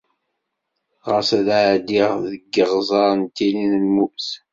[1.09, 4.27] Ɣas ad ɛeddiɣ deg yiɣẓer n tili n lmut.